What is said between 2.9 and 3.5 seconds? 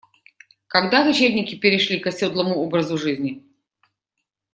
жизни?